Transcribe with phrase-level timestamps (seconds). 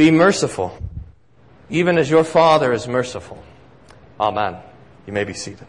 [0.00, 0.72] Be merciful,
[1.68, 3.36] even as your Father is merciful.
[4.18, 4.56] Amen.
[5.06, 5.66] You may be seated.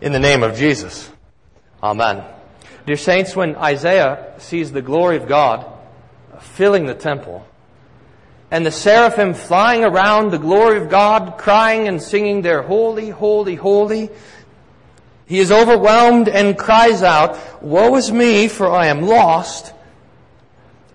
[0.00, 1.10] In the name of Jesus.
[1.82, 2.24] Amen.
[2.86, 5.70] Dear saints, when Isaiah sees the glory of God
[6.40, 7.46] filling the temple,
[8.50, 13.56] and the seraphim flying around the glory of God, crying and singing their holy, holy,
[13.56, 14.08] holy,
[15.26, 19.72] he is overwhelmed and cries out, Woe is me, for I am lost.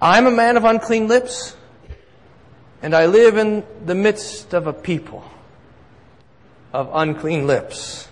[0.01, 1.55] I'm a man of unclean lips,
[2.81, 5.23] and I live in the midst of a people
[6.73, 8.07] of unclean lips.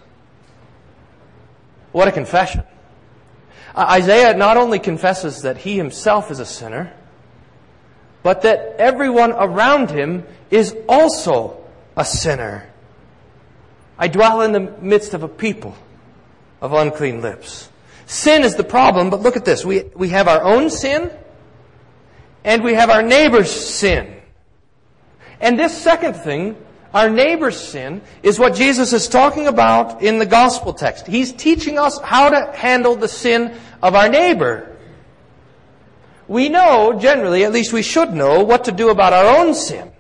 [1.92, 2.64] What a confession.
[3.78, 6.94] Isaiah not only confesses that he himself is a sinner,
[8.24, 11.64] but that everyone around him is also
[11.96, 12.68] a sinner.
[14.00, 15.76] I dwell in the midst of a people
[16.62, 17.70] of unclean lips.
[18.06, 19.66] Sin is the problem, but look at this.
[19.66, 21.12] We, we have our own sin,
[22.44, 24.22] and we have our neighbor's sin.
[25.42, 26.56] And this second thing,
[26.94, 31.08] our neighbor's sin, is what Jesus is talking about in the gospel text.
[31.08, 34.78] He's teaching us how to handle the sin of our neighbor.
[36.28, 39.92] We know, generally, at least we should know, what to do about our own sin.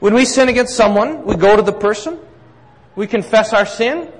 [0.00, 2.18] When we sin against someone, we go to the person,
[2.96, 4.12] we confess our sin,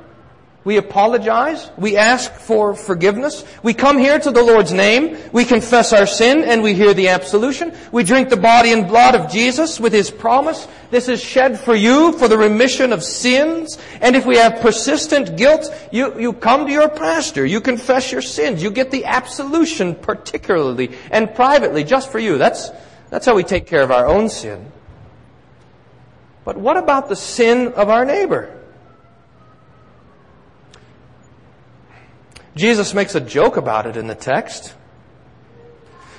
[0.66, 1.70] we apologize.
[1.78, 3.44] We ask for forgiveness.
[3.62, 5.16] We come here to the Lord's name.
[5.30, 7.72] We confess our sin and we hear the absolution.
[7.92, 10.66] We drink the body and blood of Jesus with His promise.
[10.90, 13.78] This is shed for you for the remission of sins.
[14.00, 17.46] And if we have persistent guilt, you, you come to your pastor.
[17.46, 18.60] You confess your sins.
[18.60, 22.38] You get the absolution particularly and privately just for you.
[22.38, 22.72] That's,
[23.08, 24.72] that's how we take care of our own sin.
[26.44, 28.65] But what about the sin of our neighbor?
[32.56, 34.74] Jesus makes a joke about it in the text.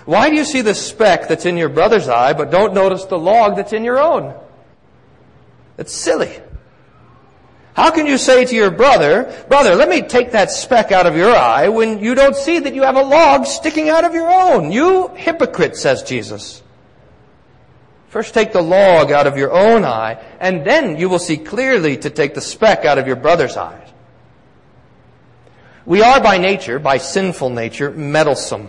[0.05, 3.17] Why do you see the speck that's in your brother's eye but don't notice the
[3.17, 4.33] log that's in your own?
[5.77, 6.39] It's silly.
[7.73, 11.15] How can you say to your brother, brother, let me take that speck out of
[11.15, 14.31] your eye when you don't see that you have a log sticking out of your
[14.31, 14.71] own?
[14.71, 16.63] You hypocrite, says Jesus.
[18.09, 21.97] First take the log out of your own eye, and then you will see clearly
[21.97, 23.86] to take the speck out of your brother's eye.
[25.87, 28.67] We are by nature, by sinful nature, meddlesome.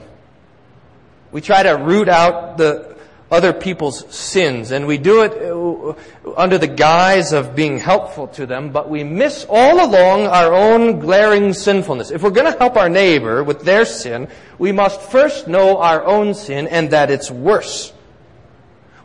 [1.32, 2.96] We try to root out the
[3.28, 5.94] other people's sins, and we do it uh,
[6.36, 11.00] under the guise of being helpful to them, but we miss all along our own
[11.00, 12.12] glaring sinfulness.
[12.12, 16.04] If we're going to help our neighbor with their sin, we must first know our
[16.04, 17.92] own sin and that it's worse.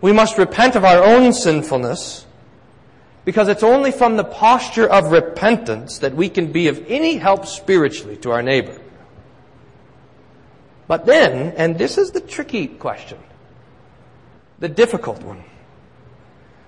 [0.02, 2.23] We must repent of our own sinfulness
[3.26, 7.46] because it's only from the posture of repentance that we can be of any help
[7.46, 8.80] spiritually to our neighbor.
[10.88, 13.18] But then, and this is the tricky question,
[14.60, 15.44] the difficult one,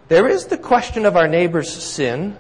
[0.07, 2.37] there is the question of our neighbor's sin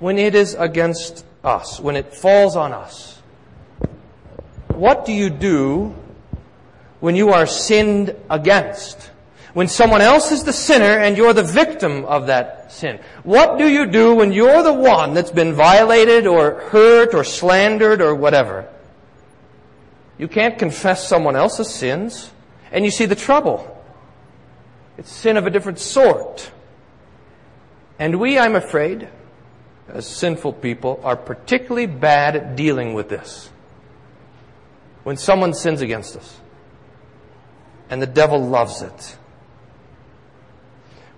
[0.00, 3.20] when it is against us, when it falls on us.
[4.74, 5.94] What do you do
[6.98, 9.11] when you are sinned against?
[9.54, 13.00] When someone else is the sinner and you're the victim of that sin?
[13.22, 18.00] What do you do when you're the one that's been violated or hurt or slandered
[18.00, 18.68] or whatever?
[20.18, 22.30] You can't confess someone else's sins.
[22.72, 23.68] And you see the trouble.
[24.96, 26.50] It's sin of a different sort.
[27.98, 29.08] And we, I'm afraid,
[29.88, 33.50] as sinful people, are particularly bad at dealing with this.
[35.02, 36.40] When someone sins against us.
[37.90, 39.18] And the devil loves it.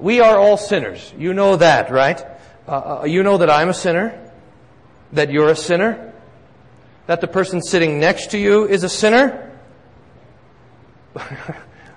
[0.05, 1.15] We are all sinners.
[1.17, 2.23] You know that, right?
[2.69, 4.31] Uh, uh, you know that I'm a sinner,
[5.13, 6.13] that you're a sinner,
[7.07, 9.51] that the person sitting next to you is a sinner.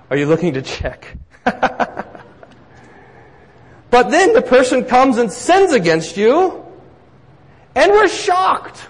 [0.09, 1.17] are you looking to check?
[1.43, 2.13] but
[3.91, 6.63] then the person comes and sins against you,
[7.75, 8.87] and we're shocked.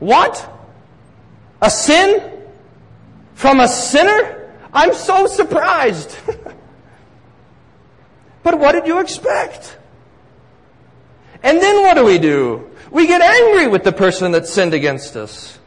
[0.00, 0.46] What?
[1.62, 2.30] A sin?
[3.32, 4.52] From a sinner?
[4.70, 6.14] I'm so surprised.
[8.44, 9.78] But what did you expect?
[11.42, 12.70] And then what do we do?
[12.92, 15.58] We get angry with the person that sinned against us.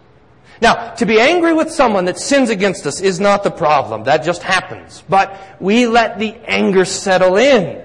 [0.62, 4.06] Now, to be angry with someone that sins against us is not the problem.
[4.06, 5.04] That just happens.
[5.10, 7.84] But we let the anger settle in.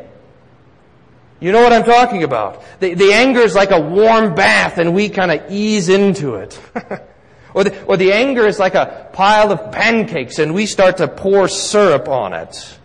[1.40, 2.62] You know what I'm talking about.
[2.80, 6.58] The, the anger is like a warm bath and we kind of ease into it.
[7.54, 11.08] or, the, or the anger is like a pile of pancakes and we start to
[11.08, 12.78] pour syrup on it.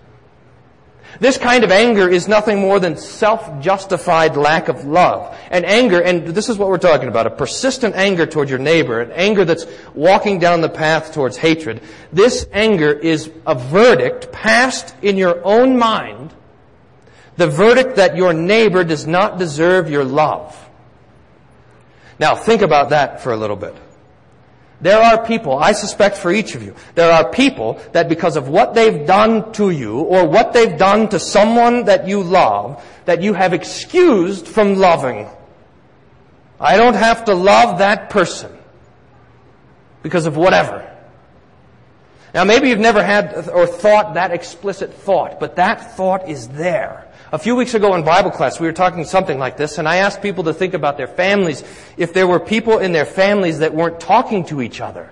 [1.19, 5.35] This kind of anger is nothing more than self-justified lack of love.
[5.49, 9.01] And anger, and this is what we're talking about, a persistent anger toward your neighbor,
[9.01, 11.81] an anger that's walking down the path towards hatred.
[12.13, 16.33] This anger is a verdict passed in your own mind,
[17.35, 20.55] the verdict that your neighbor does not deserve your love.
[22.19, 23.75] Now think about that for a little bit.
[24.79, 28.47] There are people, I suspect for each of you, there are people that because of
[28.47, 33.23] what they've done to you or what they've done to someone that you love, that
[33.23, 35.27] you have excused from loving.
[36.59, 38.55] I don't have to love that person
[40.03, 40.96] because of whatever.
[42.33, 47.07] Now maybe you've never had or thought that explicit thought, but that thought is there.
[47.31, 49.97] A few weeks ago in Bible class, we were talking something like this, and I
[49.97, 51.63] asked people to think about their families
[51.97, 55.11] if there were people in their families that weren't talking to each other.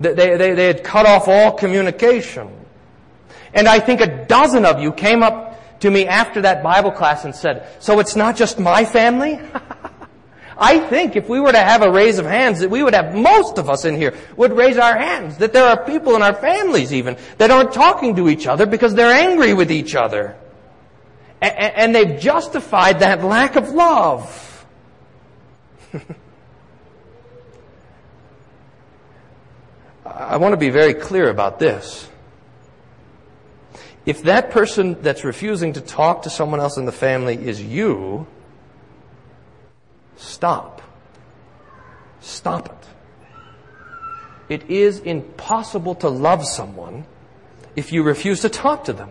[0.00, 2.50] They, they, they had cut off all communication.
[3.52, 7.24] And I think a dozen of you came up to me after that Bible class
[7.24, 9.38] and said, so it's not just my family?
[10.56, 13.14] I think if we were to have a raise of hands, that we would have
[13.14, 15.38] most of us in here would raise our hands.
[15.38, 18.94] That there are people in our families even that aren't talking to each other because
[18.94, 20.36] they're angry with each other
[21.52, 24.66] and they've justified that lack of love.
[30.06, 32.08] I want to be very clear about this.
[34.06, 38.26] If that person that's refusing to talk to someone else in the family is you,
[40.16, 40.82] stop.
[42.20, 42.84] Stop it.
[44.48, 47.06] It is impossible to love someone
[47.76, 49.10] if you refuse to talk to them.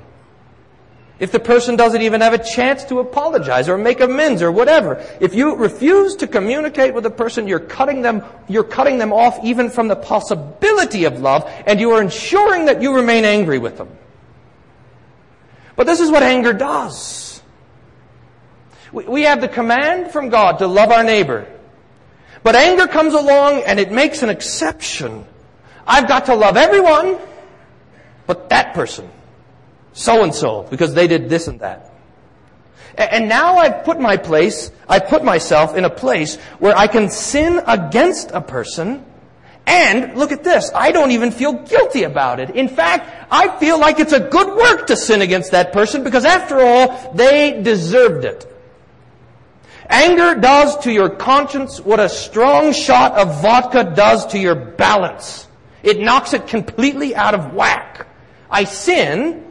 [1.19, 5.03] If the person doesn't even have a chance to apologize or make amends or whatever.
[5.21, 9.39] If you refuse to communicate with a person, you're cutting them, you're cutting them off
[9.43, 13.77] even from the possibility of love and you are ensuring that you remain angry with
[13.77, 13.89] them.
[15.75, 17.22] But this is what anger does.
[18.93, 21.47] We have the command from God to love our neighbor.
[22.43, 25.25] But anger comes along and it makes an exception.
[25.87, 27.17] I've got to love everyone,
[28.27, 29.09] but that person
[29.93, 31.91] so and so because they did this and that.
[32.95, 37.09] And now I've put my place, I've put myself in a place where I can
[37.09, 39.03] sin against a person
[39.65, 42.51] and look at this, I don't even feel guilty about it.
[42.51, 46.25] In fact, I feel like it's a good work to sin against that person because
[46.25, 48.52] after all, they deserved it.
[49.93, 55.47] Anger does to your conscience what a strong shot of vodka does to your balance.
[55.83, 58.07] It knocks it completely out of whack.
[58.49, 59.43] I sin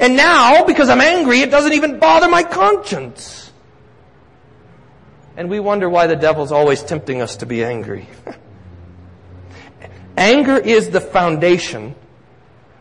[0.00, 3.52] and now, because I'm angry, it doesn't even bother my conscience.
[5.36, 8.08] And we wonder why the devil's always tempting us to be angry.
[10.16, 11.94] Anger is the foundation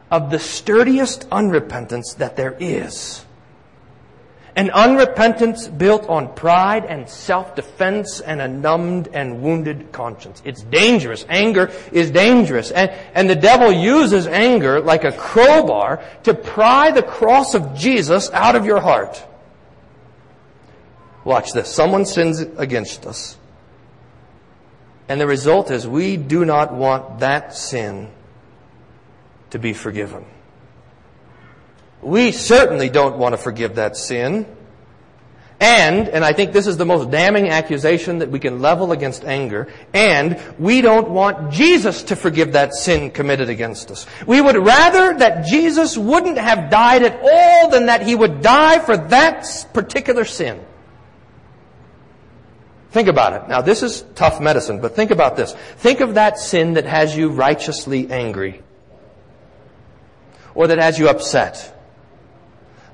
[0.09, 3.25] of the sturdiest unrepentance that there is.
[4.59, 10.41] An unrepentance built on pride and self-defense and a numbed and wounded conscience.
[10.43, 11.25] It's dangerous.
[11.29, 12.69] Anger is dangerous.
[12.69, 18.29] And, and the devil uses anger like a crowbar to pry the cross of Jesus
[18.31, 19.25] out of your heart.
[21.23, 21.73] Watch this.
[21.73, 23.37] Someone sins against us.
[25.07, 28.11] And the result is we do not want that sin
[29.51, 30.25] to be forgiven.
[32.01, 34.45] We certainly don't want to forgive that sin.
[35.61, 39.25] And, and I think this is the most damning accusation that we can level against
[39.25, 44.05] anger, and we don't want Jesus to forgive that sin committed against us.
[44.25, 48.79] We would rather that Jesus wouldn't have died at all than that he would die
[48.79, 50.63] for that particular sin.
[52.91, 53.49] Think about it.
[53.49, 55.53] Now this is tough medicine, but think about this.
[55.53, 58.63] Think of that sin that has you righteously angry.
[60.55, 61.78] Or that has you upset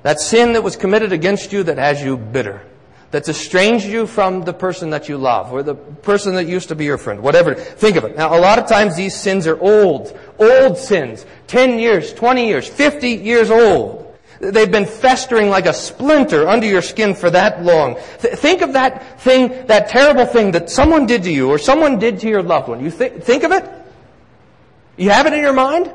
[0.06, 2.62] that sin that was committed against you that has you bitter.
[3.10, 6.76] That's estranged you from the person that you love or the person that used to
[6.76, 7.24] be your friend.
[7.24, 7.56] Whatever.
[7.56, 8.16] Think of it.
[8.16, 10.16] Now, a lot of times these sins are old.
[10.38, 11.26] Old sins.
[11.48, 14.16] 10 years, 20 years, 50 years old.
[14.38, 17.96] They've been festering like a splinter under your skin for that long.
[18.20, 21.98] Th- think of that thing, that terrible thing that someone did to you or someone
[21.98, 22.78] did to your loved one.
[22.78, 23.68] You th- think of it?
[24.96, 25.92] You have it in your mind?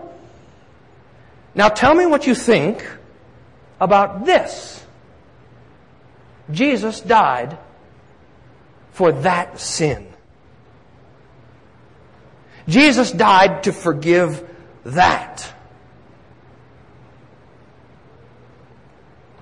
[1.55, 2.85] Now tell me what you think
[3.81, 4.85] about this.
[6.51, 7.57] Jesus died
[8.91, 10.07] for that sin.
[12.67, 14.47] Jesus died to forgive
[14.83, 15.53] that.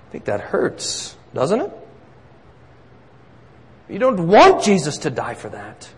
[0.07, 1.71] I think that hurts, doesn't it?
[3.89, 5.89] You don't want Jesus to die for that.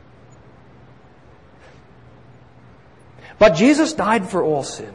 [3.38, 4.94] But Jesus died for all sin.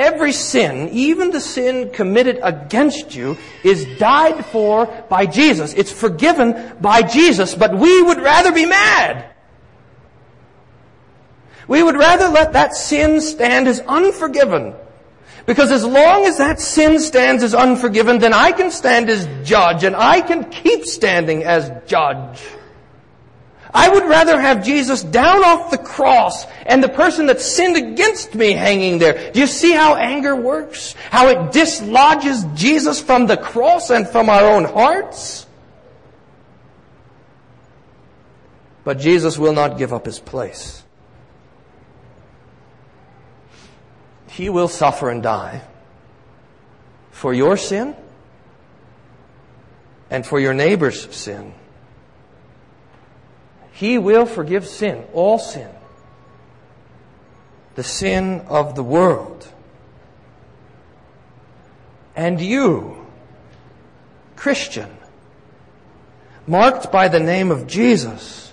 [0.00, 5.74] Every sin, even the sin committed against you, is died for by Jesus.
[5.74, 9.26] It's forgiven by Jesus, but we would rather be mad.
[11.68, 14.72] We would rather let that sin stand as unforgiven.
[15.44, 19.84] Because as long as that sin stands as unforgiven, then I can stand as judge
[19.84, 22.40] and I can keep standing as judge.
[23.72, 28.34] I would rather have Jesus down off the cross and the person that sinned against
[28.34, 29.30] me hanging there.
[29.32, 30.94] Do you see how anger works?
[31.10, 35.46] How it dislodges Jesus from the cross and from our own hearts?
[38.82, 40.82] But Jesus will not give up his place.
[44.28, 45.62] He will suffer and die
[47.10, 47.94] for your sin
[50.08, 51.54] and for your neighbor's sin.
[53.80, 55.70] He will forgive sin, all sin,
[57.76, 59.48] the sin of the world.
[62.14, 63.06] And you,
[64.36, 64.94] Christian,
[66.46, 68.52] marked by the name of Jesus,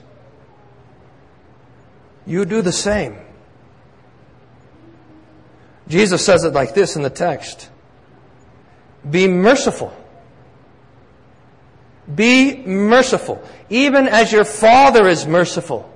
[2.26, 3.18] you do the same.
[5.90, 7.70] Jesus says it like this in the text.
[9.12, 9.94] Be merciful.
[12.14, 15.92] Be merciful, even as your Father is merciful.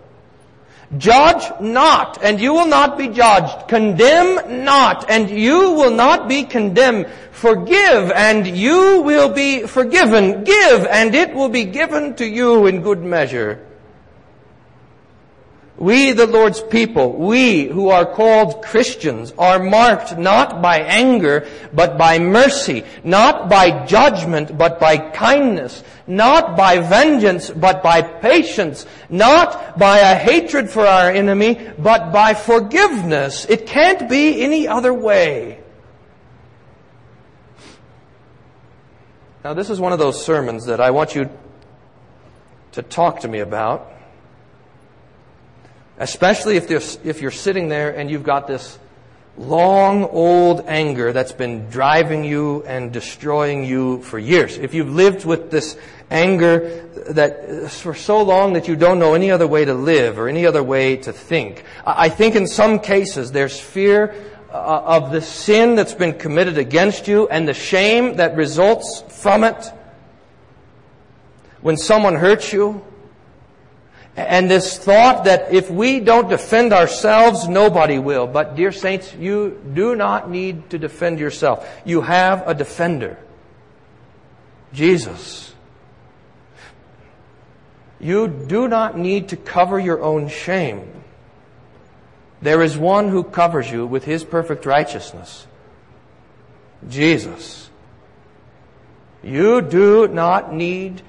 [0.97, 3.69] Judge not, and you will not be judged.
[3.69, 7.07] Condemn not, and you will not be condemned.
[7.31, 10.43] Forgive, and you will be forgiven.
[10.43, 13.65] Give, and it will be given to you in good measure.
[15.81, 21.97] We, the Lord's people, we who are called Christians, are marked not by anger, but
[21.97, 29.79] by mercy, not by judgment, but by kindness, not by vengeance, but by patience, not
[29.79, 33.47] by a hatred for our enemy, but by forgiveness.
[33.49, 35.63] It can't be any other way.
[39.43, 41.27] Now, this is one of those sermons that I want you
[42.73, 43.91] to talk to me about
[46.01, 48.79] Especially if, if you're sitting there and you've got this
[49.37, 54.57] long old anger that's been driving you and destroying you for years.
[54.57, 55.77] If you've lived with this
[56.09, 60.27] anger that for so long that you don't know any other way to live or
[60.27, 61.65] any other way to think.
[61.85, 64.15] I think in some cases there's fear
[64.51, 69.43] uh, of the sin that's been committed against you and the shame that results from
[69.43, 69.71] it.
[71.61, 72.83] When someone hurts you,
[74.15, 78.27] and this thought that if we don't defend ourselves, nobody will.
[78.27, 81.67] But dear saints, you do not need to defend yourself.
[81.85, 83.17] You have a defender.
[84.73, 85.53] Jesus.
[87.99, 90.91] You do not need to cover your own shame.
[92.41, 95.45] There is one who covers you with his perfect righteousness.
[96.89, 97.69] Jesus.
[99.23, 101.01] You do not need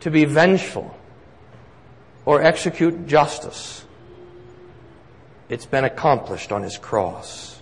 [0.00, 0.96] to be vengeful
[2.24, 3.84] or execute justice.
[5.48, 7.60] It's been accomplished on his cross.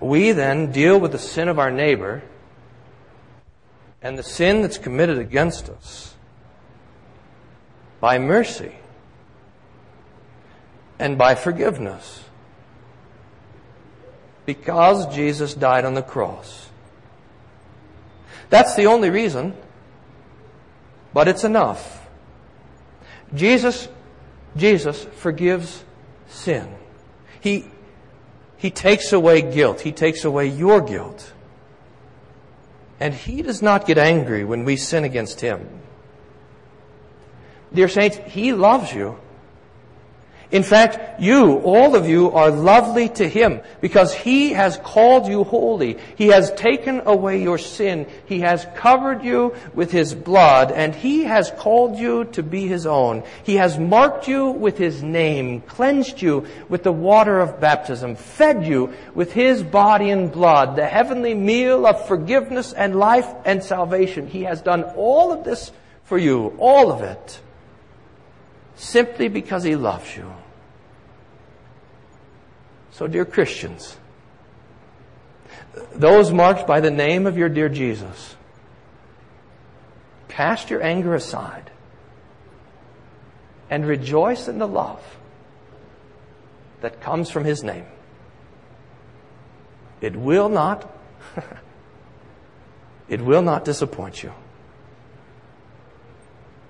[0.00, 2.22] We then deal with the sin of our neighbor
[4.02, 6.14] and the sin that's committed against us
[8.00, 8.74] by mercy
[10.98, 12.24] and by forgiveness
[14.44, 16.68] because Jesus died on the cross.
[18.50, 19.54] That's the only reason
[21.12, 22.06] but it's enough.
[23.34, 23.88] Jesus,
[24.56, 25.84] Jesus forgives
[26.28, 26.68] sin.
[27.40, 27.64] He,
[28.56, 29.80] he takes away guilt.
[29.80, 31.32] He takes away your guilt.
[33.00, 35.66] And He does not get angry when we sin against Him.
[37.74, 39.18] Dear saints, He loves you.
[40.52, 45.44] In fact, you, all of you, are lovely to Him because He has called you
[45.44, 45.98] holy.
[46.16, 48.06] He has taken away your sin.
[48.26, 52.84] He has covered you with His blood and He has called you to be His
[52.84, 53.24] own.
[53.44, 58.66] He has marked you with His name, cleansed you with the water of baptism, fed
[58.66, 64.26] you with His body and blood, the heavenly meal of forgiveness and life and salvation.
[64.26, 65.72] He has done all of this
[66.04, 67.40] for you, all of it,
[68.74, 70.30] simply because He loves you.
[72.92, 73.96] So, dear Christians,
[75.94, 78.36] those marked by the name of your dear Jesus,
[80.28, 81.70] cast your anger aside
[83.70, 85.02] and rejoice in the love
[86.82, 87.86] that comes from His name.
[90.02, 90.94] It will not,
[93.08, 94.34] it will not disappoint you.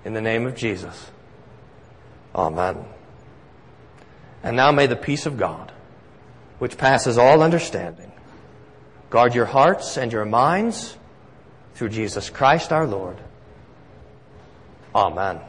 [0.05, 1.11] In the name of Jesus.
[2.33, 2.85] Amen.
[4.41, 5.73] And now may the peace of God
[6.63, 8.09] which passes all understanding,
[9.09, 10.95] guard your hearts and your minds
[11.75, 13.17] through Jesus Christ our Lord.
[14.95, 15.41] Amen.